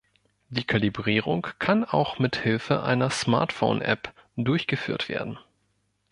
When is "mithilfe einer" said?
2.17-3.11